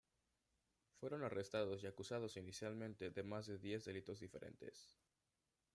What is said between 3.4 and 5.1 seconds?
de diez delitos diferentes.